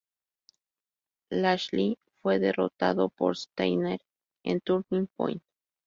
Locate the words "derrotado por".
2.39-3.37